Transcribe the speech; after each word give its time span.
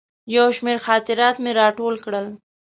یو 0.35 0.47
شمېر 0.57 0.77
خاطرات 0.85 1.35
مې 1.43 1.51
راټول 1.61 1.95
کړل. 2.05 2.27